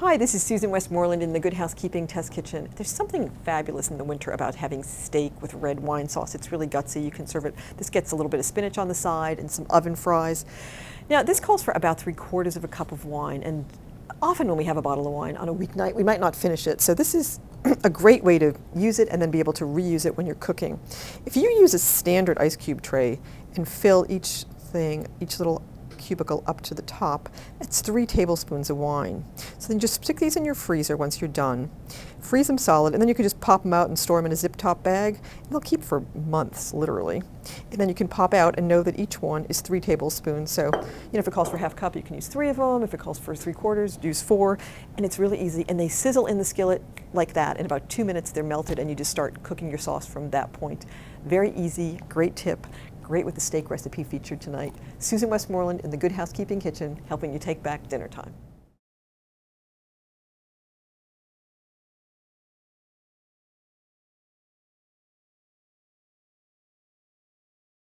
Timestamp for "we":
14.58-14.64, 15.94-16.04